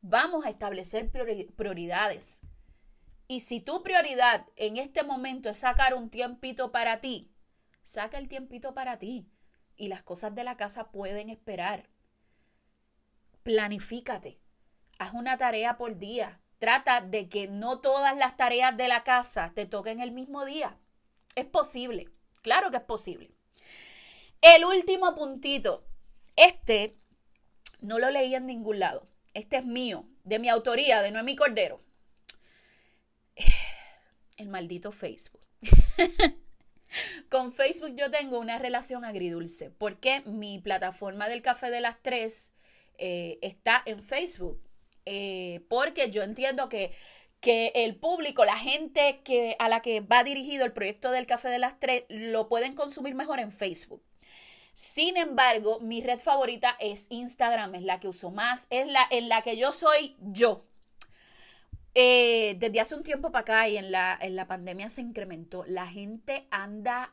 Vamos 0.00 0.46
a 0.46 0.50
establecer 0.50 1.10
prioridades. 1.10 2.42
Y 3.26 3.40
si 3.40 3.60
tu 3.60 3.82
prioridad 3.82 4.46
en 4.56 4.78
este 4.78 5.02
momento 5.02 5.50
es 5.50 5.58
sacar 5.58 5.94
un 5.94 6.08
tiempito 6.08 6.72
para 6.72 7.00
ti, 7.00 7.30
saca 7.82 8.16
el 8.16 8.28
tiempito 8.28 8.72
para 8.72 8.98
ti. 8.98 9.28
Y 9.76 9.88
las 9.88 10.02
cosas 10.02 10.34
de 10.34 10.44
la 10.44 10.56
casa 10.56 10.90
pueden 10.90 11.28
esperar. 11.28 11.90
Planifícate. 13.48 14.38
Haz 14.98 15.14
una 15.14 15.38
tarea 15.38 15.78
por 15.78 15.96
día. 15.96 16.38
Trata 16.58 17.00
de 17.00 17.30
que 17.30 17.48
no 17.48 17.80
todas 17.80 18.14
las 18.14 18.36
tareas 18.36 18.76
de 18.76 18.88
la 18.88 19.04
casa 19.04 19.52
te 19.54 19.64
toquen 19.64 20.00
el 20.00 20.10
mismo 20.10 20.44
día. 20.44 20.76
Es 21.34 21.46
posible, 21.46 22.10
claro 22.42 22.70
que 22.70 22.76
es 22.76 22.82
posible. 22.82 23.30
El 24.42 24.66
último 24.66 25.14
puntito, 25.14 25.86
este 26.36 26.92
no 27.80 27.98
lo 27.98 28.10
leí 28.10 28.34
en 28.34 28.46
ningún 28.46 28.80
lado. 28.80 29.08
Este 29.32 29.56
es 29.56 29.64
mío, 29.64 30.04
de 30.24 30.38
mi 30.38 30.50
autoría, 30.50 31.00
de 31.00 31.10
Noemi 31.10 31.34
Cordero. 31.34 31.80
El 34.36 34.48
maldito 34.50 34.92
Facebook. 34.92 35.40
Con 37.30 37.54
Facebook 37.54 37.94
yo 37.96 38.10
tengo 38.10 38.40
una 38.40 38.58
relación 38.58 39.06
agridulce, 39.06 39.70
porque 39.70 40.20
mi 40.26 40.58
plataforma 40.58 41.30
del 41.30 41.40
café 41.40 41.70
de 41.70 41.80
las 41.80 42.02
tres 42.02 42.52
eh, 42.98 43.38
está 43.42 43.82
en 43.86 44.02
Facebook. 44.02 44.60
Eh, 45.06 45.64
porque 45.68 46.10
yo 46.10 46.22
entiendo 46.22 46.68
que, 46.68 46.92
que 47.40 47.72
el 47.74 47.96
público, 47.96 48.44
la 48.44 48.58
gente 48.58 49.22
que, 49.24 49.56
a 49.58 49.68
la 49.68 49.80
que 49.80 50.00
va 50.00 50.22
dirigido 50.24 50.64
el 50.64 50.72
proyecto 50.72 51.10
del 51.10 51.26
Café 51.26 51.48
de 51.48 51.58
las 51.58 51.80
Tres, 51.80 52.04
lo 52.08 52.48
pueden 52.48 52.74
consumir 52.74 53.14
mejor 53.14 53.40
en 53.40 53.52
Facebook. 53.52 54.02
Sin 54.74 55.16
embargo, 55.16 55.80
mi 55.80 56.02
red 56.02 56.20
favorita 56.20 56.76
es 56.78 57.06
Instagram, 57.10 57.74
es 57.74 57.82
la 57.82 57.98
que 57.98 58.06
uso 58.06 58.30
más, 58.30 58.66
es 58.70 58.86
la 58.86 59.00
en 59.10 59.28
la 59.28 59.42
que 59.42 59.56
yo 59.56 59.72
soy 59.72 60.16
yo. 60.20 60.64
Eh, 61.94 62.54
desde 62.60 62.80
hace 62.80 62.94
un 62.94 63.02
tiempo 63.02 63.32
para 63.32 63.40
acá 63.40 63.68
y 63.68 63.76
en 63.76 63.90
la, 63.90 64.16
en 64.20 64.36
la 64.36 64.46
pandemia 64.46 64.88
se 64.88 65.00
incrementó, 65.00 65.64
la 65.66 65.88
gente 65.88 66.46
anda 66.52 67.12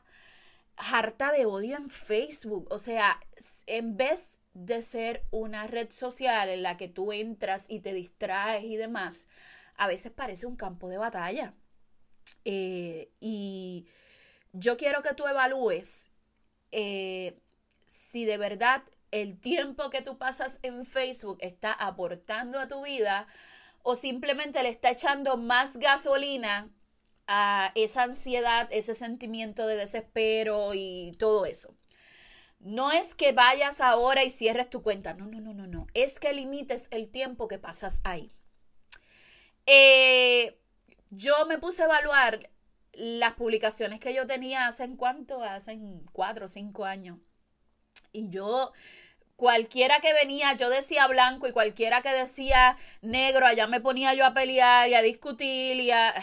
harta 0.76 1.32
de 1.32 1.46
odio 1.46 1.76
en 1.76 1.90
Facebook. 1.90 2.66
O 2.70 2.78
sea, 2.78 3.20
en 3.66 3.96
vez 3.96 4.40
de 4.54 4.82
ser 4.82 5.26
una 5.30 5.66
red 5.66 5.90
social 5.90 6.48
en 6.48 6.62
la 6.62 6.76
que 6.76 6.88
tú 6.88 7.12
entras 7.12 7.66
y 7.68 7.80
te 7.80 7.92
distraes 7.92 8.64
y 8.64 8.76
demás, 8.76 9.28
a 9.76 9.86
veces 9.86 10.12
parece 10.12 10.46
un 10.46 10.56
campo 10.56 10.88
de 10.88 10.98
batalla. 10.98 11.54
Eh, 12.44 13.10
y 13.20 13.86
yo 14.52 14.76
quiero 14.76 15.02
que 15.02 15.14
tú 15.14 15.26
evalúes 15.26 16.12
eh, 16.72 17.38
si 17.86 18.24
de 18.24 18.36
verdad 18.36 18.82
el 19.10 19.38
tiempo 19.38 19.90
que 19.90 20.02
tú 20.02 20.18
pasas 20.18 20.58
en 20.62 20.84
Facebook 20.84 21.38
está 21.40 21.72
aportando 21.72 22.58
a 22.58 22.68
tu 22.68 22.82
vida 22.82 23.26
o 23.82 23.94
simplemente 23.94 24.62
le 24.62 24.68
está 24.68 24.90
echando 24.90 25.36
más 25.36 25.76
gasolina 25.76 26.68
a 27.26 27.72
esa 27.74 28.04
ansiedad, 28.04 28.68
ese 28.70 28.94
sentimiento 28.94 29.66
de 29.66 29.76
desespero 29.76 30.72
y 30.74 31.12
todo 31.18 31.46
eso. 31.46 31.74
No 32.60 32.92
es 32.92 33.14
que 33.14 33.32
vayas 33.32 33.80
ahora 33.80 34.24
y 34.24 34.30
cierres 34.30 34.70
tu 34.70 34.82
cuenta, 34.82 35.14
no, 35.14 35.26
no, 35.26 35.40
no, 35.40 35.54
no, 35.54 35.66
no. 35.66 35.86
Es 35.94 36.18
que 36.18 36.32
limites 36.32 36.88
el 36.90 37.10
tiempo 37.10 37.48
que 37.48 37.58
pasas 37.58 38.00
ahí. 38.04 38.32
Eh, 39.66 40.58
yo 41.10 41.46
me 41.46 41.58
puse 41.58 41.82
a 41.82 41.86
evaluar 41.86 42.50
las 42.92 43.34
publicaciones 43.34 44.00
que 44.00 44.14
yo 44.14 44.26
tenía 44.26 44.66
hace 44.66 44.88
cuánto, 44.96 45.42
hace 45.42 45.78
cuatro 46.12 46.46
o 46.46 46.48
cinco 46.48 46.84
años. 46.84 47.18
Y 48.12 48.30
yo, 48.30 48.72
cualquiera 49.36 50.00
que 50.00 50.12
venía, 50.14 50.54
yo 50.54 50.70
decía 50.70 51.06
blanco 51.06 51.46
y 51.46 51.52
cualquiera 51.52 52.00
que 52.02 52.12
decía 52.12 52.76
negro, 53.02 53.46
allá 53.46 53.66
me 53.66 53.80
ponía 53.80 54.14
yo 54.14 54.24
a 54.24 54.34
pelear 54.34 54.88
y 54.88 54.94
a 54.94 55.02
discutir 55.02 55.78
y 55.78 55.90
a 55.90 56.14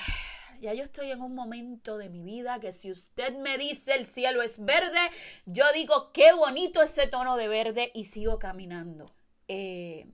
ya 0.64 0.74
yo 0.74 0.86
estoy 0.86 1.12
en 1.12 1.22
un 1.22 1.36
momento 1.36 1.98
de 1.98 2.08
mi 2.10 2.24
vida 2.24 2.60
que 2.62 2.72
si 2.72 2.90
usted 2.90 3.38
me 3.38 3.58
dice 3.58 3.96
el 3.96 4.06
cielo 4.06 4.42
es 4.42 4.64
verde, 4.64 4.98
yo 5.46 5.66
digo 5.74 6.12
qué 6.14 6.32
bonito 6.32 6.82
ese 6.82 7.06
tono 7.08 7.36
de 7.36 7.50
verde 7.50 7.92
y 7.94 8.06
sigo 8.06 8.40
caminando. 8.40 9.14
Eh, 9.50 10.08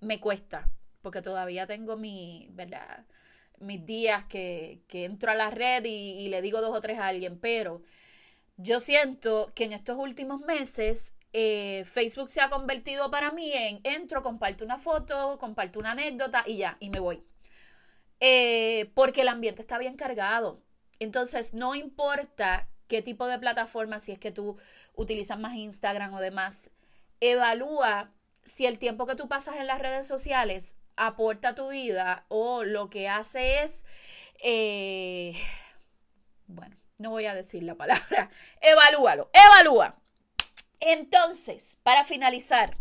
me 0.00 0.20
cuesta, 0.20 0.70
porque 1.02 1.22
todavía 1.22 1.66
tengo 1.66 1.96
mi, 1.96 2.48
mis 3.58 3.84
días 3.84 4.26
que, 4.26 4.84
entro 4.92 5.32
a 5.32 5.34
la 5.34 5.50
red 5.50 5.84
y, 5.84 6.28
le 6.28 6.40
digo 6.40 6.60
dos 6.60 6.76
o 6.76 6.80
tres 6.80 7.00
a 7.00 7.08
alguien, 7.08 7.40
pero 7.40 7.82
yo 8.58 8.78
siento 8.78 9.50
que 9.56 9.64
en 9.64 9.72
estos 9.72 9.98
últimos 9.98 10.40
meses 10.42 11.16
eh, 11.32 11.84
Facebook 11.90 12.30
se 12.30 12.40
ha 12.40 12.48
convertido 12.48 13.10
para 13.10 13.32
mí 13.32 13.52
en 13.52 13.80
entro, 13.82 14.22
comparto 14.22 14.64
una 14.64 14.78
foto, 14.78 15.36
comparto 15.40 15.80
una 15.80 15.92
anécdota 15.92 16.44
y 16.46 16.58
ya, 16.58 16.76
y 16.78 16.90
me 16.90 17.00
voy. 17.00 17.24
Eh, 18.20 18.90
porque 18.94 19.22
el 19.22 19.28
ambiente 19.28 19.62
está 19.62 19.78
bien 19.78 19.96
cargado. 19.96 20.62
Entonces, 20.98 21.54
no 21.54 21.74
importa 21.74 22.68
qué 22.88 23.02
tipo 23.02 23.26
de 23.26 23.38
plataforma, 23.38 24.00
si 24.00 24.12
es 24.12 24.18
que 24.18 24.32
tú 24.32 24.56
utilizas 24.94 25.38
más 25.38 25.54
Instagram 25.54 26.12
o 26.14 26.20
demás, 26.20 26.70
evalúa 27.20 28.12
si 28.44 28.66
el 28.66 28.78
tiempo 28.78 29.06
que 29.06 29.14
tú 29.14 29.28
pasas 29.28 29.56
en 29.56 29.66
las 29.66 29.78
redes 29.78 30.06
sociales 30.06 30.76
aporta 30.96 31.50
a 31.50 31.54
tu 31.54 31.68
vida 31.68 32.24
o 32.28 32.64
lo 32.64 32.90
que 32.90 33.08
hace 33.08 33.62
es, 33.62 33.84
eh, 34.42 35.34
bueno, 36.46 36.76
no 36.96 37.10
voy 37.10 37.26
a 37.26 37.34
decir 37.34 37.62
la 37.62 37.76
palabra, 37.76 38.30
evalúalo, 38.60 39.30
evalúa. 39.32 40.00
Entonces, 40.80 41.78
para 41.82 42.04
finalizar, 42.04 42.78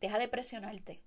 deja 0.00 0.18
de 0.18 0.28
presionarte. 0.28 1.02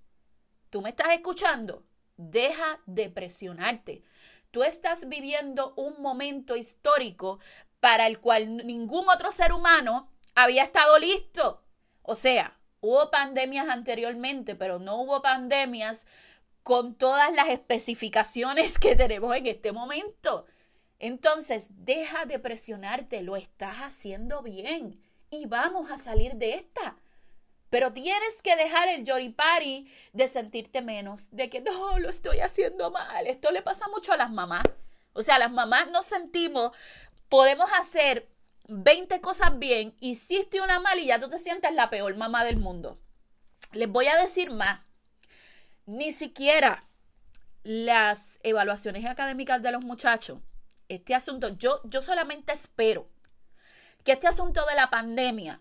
¿Tú 0.69 0.81
me 0.81 0.89
estás 0.89 1.09
escuchando? 1.11 1.85
Deja 2.31 2.79
de 2.85 3.09
presionarte. 3.09 4.03
Tú 4.51 4.63
estás 4.63 5.09
viviendo 5.09 5.73
un 5.75 6.01
momento 6.01 6.55
histórico 6.55 7.39
para 7.79 8.07
el 8.07 8.19
cual 8.19 8.65
ningún 8.65 9.09
otro 9.09 9.31
ser 9.31 9.51
humano 9.51 10.09
había 10.35 10.63
estado 10.63 10.97
listo. 10.99 11.63
O 12.01 12.15
sea, 12.15 12.57
hubo 12.79 13.11
pandemias 13.11 13.67
anteriormente, 13.67 14.55
pero 14.55 14.79
no 14.79 15.01
hubo 15.01 15.21
pandemias 15.21 16.05
con 16.63 16.95
todas 16.95 17.33
las 17.33 17.49
especificaciones 17.49 18.79
que 18.79 18.95
tenemos 18.95 19.35
en 19.35 19.47
este 19.47 19.71
momento. 19.71 20.45
Entonces, 20.99 21.67
deja 21.69 22.25
de 22.25 22.39
presionarte, 22.39 23.21
lo 23.21 23.35
estás 23.35 23.77
haciendo 23.77 24.41
bien. 24.41 25.01
y 25.29 25.47
vamos 25.47 25.91
a 25.91 25.97
salir 25.97 26.35
de 26.35 26.53
esta. 26.53 26.95
Pero 27.73 27.91
tienes 27.91 28.43
que 28.43 28.55
dejar 28.55 28.87
el 28.89 29.03
yoripari 29.03 29.91
de 30.11 30.27
sentirte 30.27 30.83
menos, 30.83 31.29
de 31.31 31.49
que 31.49 31.59
no, 31.59 31.97
lo 31.97 32.07
estoy 32.07 32.39
haciendo 32.39 32.91
mal. 32.91 33.25
Esto 33.25 33.49
le 33.49 33.63
pasa 33.63 33.87
mucho 33.87 34.13
a 34.13 34.17
las 34.17 34.29
mamás. 34.29 34.61
O 35.13 35.23
sea, 35.23 35.39
las 35.39 35.51
mamás 35.51 35.89
nos 35.89 36.05
sentimos, 36.05 36.71
podemos 37.29 37.67
hacer 37.79 38.29
20 38.67 39.19
cosas 39.21 39.57
bien, 39.57 39.95
hiciste 40.01 40.61
una 40.61 40.79
mal 40.81 40.99
y 40.99 41.07
ya 41.07 41.19
tú 41.19 41.31
te 41.31 41.39
sientes 41.39 41.73
la 41.73 41.89
peor 41.89 42.15
mamá 42.15 42.43
del 42.43 42.57
mundo. 42.57 42.99
Les 43.71 43.89
voy 43.89 44.05
a 44.05 44.17
decir 44.17 44.51
más. 44.51 44.81
Ni 45.87 46.11
siquiera 46.11 46.87
las 47.63 48.39
evaluaciones 48.43 49.03
académicas 49.07 49.63
de 49.63 49.71
los 49.71 49.81
muchachos, 49.81 50.37
este 50.89 51.15
asunto, 51.15 51.49
yo, 51.57 51.81
yo 51.85 52.03
solamente 52.03 52.53
espero 52.53 53.07
que 54.03 54.11
este 54.11 54.27
asunto 54.27 54.63
de 54.67 54.75
la 54.75 54.91
pandemia 54.91 55.59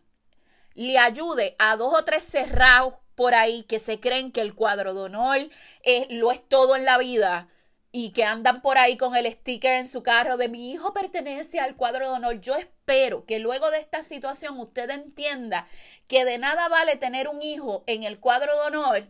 le 0.74 0.98
ayude 0.98 1.56
a 1.58 1.76
dos 1.76 1.92
o 1.98 2.04
tres 2.04 2.24
cerrados 2.24 2.94
por 3.14 3.34
ahí 3.34 3.64
que 3.64 3.78
se 3.78 4.00
creen 4.00 4.32
que 4.32 4.40
el 4.40 4.54
cuadro 4.54 4.94
de 4.94 5.02
honor 5.02 5.38
es, 5.82 6.06
lo 6.10 6.32
es 6.32 6.46
todo 6.48 6.76
en 6.76 6.84
la 6.84 6.98
vida 6.98 7.48
y 7.92 8.12
que 8.12 8.24
andan 8.24 8.62
por 8.62 8.78
ahí 8.78 8.96
con 8.96 9.14
el 9.14 9.30
sticker 9.30 9.74
en 9.74 9.86
su 9.86 10.02
carro 10.02 10.38
de 10.38 10.48
mi 10.48 10.72
hijo 10.72 10.94
pertenece 10.94 11.60
al 11.60 11.76
cuadro 11.76 12.08
de 12.08 12.14
honor. 12.14 12.40
Yo 12.40 12.56
espero 12.56 13.26
que 13.26 13.38
luego 13.38 13.70
de 13.70 13.78
esta 13.78 14.02
situación 14.02 14.58
usted 14.58 14.88
entienda 14.90 15.68
que 16.08 16.24
de 16.24 16.38
nada 16.38 16.68
vale 16.68 16.96
tener 16.96 17.28
un 17.28 17.42
hijo 17.42 17.84
en 17.86 18.02
el 18.02 18.18
cuadro 18.18 18.52
de 18.54 18.66
honor 18.66 19.08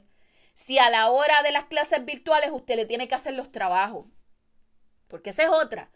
si 0.54 0.78
a 0.78 0.90
la 0.90 1.08
hora 1.10 1.42
de 1.42 1.52
las 1.52 1.64
clases 1.66 2.04
virtuales 2.04 2.50
usted 2.52 2.76
le 2.76 2.84
tiene 2.84 3.08
que 3.08 3.14
hacer 3.14 3.34
los 3.34 3.52
trabajos. 3.52 4.06
Porque 5.08 5.30
esa 5.30 5.44
es 5.44 5.48
otra. 5.48 5.90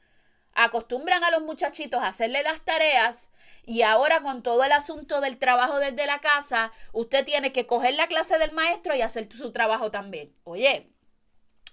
Acostumbran 0.53 1.23
a 1.25 1.31
los 1.31 1.43
muchachitos 1.43 2.01
a 2.03 2.09
hacerle 2.09 2.43
las 2.43 2.65
tareas 2.65 3.31
y 3.67 3.83
ahora 3.83 4.23
con 4.23 4.45
todo 4.45 4.63
el 4.63 4.71
asunto 4.71 5.21
del 5.21 5.39
trabajo 5.39 5.81
desde 5.81 6.07
la 6.07 6.21
casa, 6.21 6.73
usted 6.93 7.25
tiene 7.25 7.53
que 7.53 7.67
coger 7.67 7.95
la 7.95 8.07
clase 8.07 8.39
del 8.39 8.53
maestro 8.53 8.95
y 8.95 9.03
hacer 9.03 9.31
su 9.33 9.51
trabajo 9.53 9.91
también. 9.91 10.33
Oye, 10.45 10.93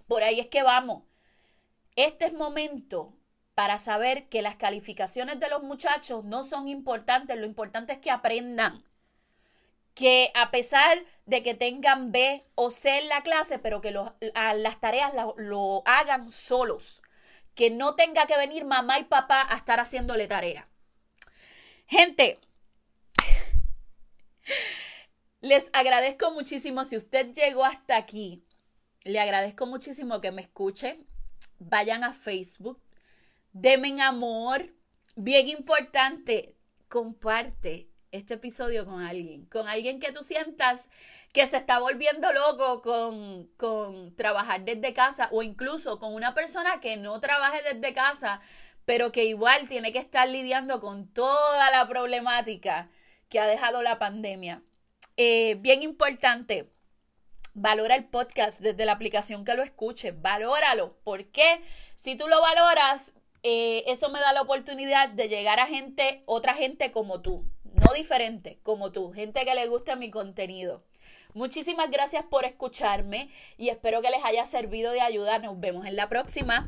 por 0.07 0.23
ahí 0.23 0.39
es 0.39 0.47
que 0.47 0.63
vamos. 0.63 1.03
Este 1.95 2.25
es 2.25 2.33
momento 2.33 3.13
para 3.53 3.77
saber 3.77 4.27
que 4.27 4.41
las 4.41 4.55
calificaciones 4.55 5.39
de 5.39 5.49
los 5.49 5.61
muchachos 5.61 6.23
no 6.25 6.43
son 6.43 6.67
importantes, 6.67 7.37
lo 7.37 7.45
importante 7.45 7.93
es 7.93 7.99
que 7.99 8.09
aprendan. 8.09 8.83
Que 9.93 10.31
a 10.33 10.49
pesar 10.49 10.97
de 11.27 11.43
que 11.43 11.53
tengan 11.53 12.11
B 12.11 12.43
o 12.55 12.71
C 12.71 12.97
en 12.97 13.09
la 13.09 13.21
clase, 13.21 13.59
pero 13.59 13.81
que 13.81 13.91
las 13.91 14.81
tareas 14.81 15.13
lo 15.37 15.83
hagan 15.85 16.31
solos. 16.31 17.03
Que 17.53 17.69
no 17.69 17.93
tenga 17.93 18.25
que 18.25 18.35
venir 18.35 18.65
mamá 18.65 18.97
y 18.97 19.03
papá 19.03 19.45
a 19.47 19.55
estar 19.57 19.79
haciéndole 19.79 20.27
tarea. 20.27 20.67
Gente, 21.87 22.39
les 25.41 25.69
agradezco 25.73 26.31
muchísimo 26.31 26.85
si 26.85 26.97
usted 26.97 27.33
llegó 27.33 27.65
hasta 27.65 27.97
aquí. 27.97 28.43
Le 29.03 29.19
agradezco 29.19 29.65
muchísimo 29.65 30.21
que 30.21 30.31
me 30.31 30.41
escuche. 30.41 30.99
Vayan 31.59 32.03
a 32.03 32.13
Facebook. 32.13 32.81
Demen 33.51 34.01
amor. 34.01 34.73
Bien 35.15 35.47
importante, 35.47 36.55
comparte 36.87 37.89
este 38.11 38.35
episodio 38.35 38.85
con 38.85 39.01
alguien, 39.01 39.45
con 39.47 39.67
alguien 39.67 39.99
que 39.99 40.11
tú 40.11 40.23
sientas 40.23 40.89
que 41.33 41.45
se 41.47 41.57
está 41.57 41.79
volviendo 41.79 42.31
loco 42.31 42.81
con, 42.81 43.47
con 43.57 44.15
trabajar 44.15 44.63
desde 44.63 44.93
casa 44.93 45.29
o 45.31 45.43
incluso 45.43 45.99
con 45.99 46.13
una 46.13 46.33
persona 46.33 46.79
que 46.79 46.95
no 46.95 47.19
trabaje 47.19 47.61
desde 47.73 47.93
casa, 47.93 48.39
pero 48.85 49.11
que 49.11 49.25
igual 49.25 49.67
tiene 49.67 49.91
que 49.91 49.99
estar 49.99 50.27
lidiando 50.27 50.79
con 50.79 51.07
toda 51.07 51.71
la 51.71 51.87
problemática 51.87 52.89
que 53.29 53.39
ha 53.39 53.47
dejado 53.47 53.81
la 53.81 53.99
pandemia. 53.99 54.61
Eh, 55.17 55.55
bien 55.59 55.83
importante, 55.83 56.69
valora 57.53 57.95
el 57.95 58.05
podcast 58.05 58.61
desde 58.61 58.85
la 58.85 58.93
aplicación 58.93 59.45
que 59.45 59.53
lo 59.53 59.63
escuche, 59.63 60.11
valóralo, 60.11 60.97
porque 61.03 61.61
si 61.95 62.15
tú 62.15 62.27
lo 62.27 62.41
valoras, 62.41 63.13
eh, 63.43 63.83
eso 63.87 64.09
me 64.09 64.19
da 64.19 64.33
la 64.33 64.41
oportunidad 64.41 65.09
de 65.09 65.29
llegar 65.29 65.59
a 65.59 65.67
gente, 65.67 66.23
otra 66.25 66.53
gente 66.53 66.91
como 66.91 67.21
tú, 67.21 67.45
no 67.63 67.93
diferente, 67.93 68.59
como 68.63 68.91
tú, 68.91 69.11
gente 69.11 69.45
que 69.45 69.55
le 69.55 69.67
gusta 69.67 69.95
mi 69.95 70.09
contenido. 70.09 70.83
Muchísimas 71.33 71.89
gracias 71.89 72.23
por 72.23 72.45
escucharme 72.45 73.29
y 73.57 73.69
espero 73.69 74.01
que 74.01 74.11
les 74.11 74.23
haya 74.23 74.45
servido 74.45 74.91
de 74.91 75.01
ayuda. 75.01 75.39
Nos 75.39 75.59
vemos 75.59 75.87
en 75.87 75.95
la 75.95 76.07
próxima. 76.07 76.67